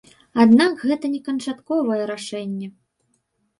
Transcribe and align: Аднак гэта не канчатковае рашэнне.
Аднак 0.45 0.73
гэта 0.85 1.05
не 1.17 1.19
канчатковае 1.29 2.01
рашэнне. 2.15 2.73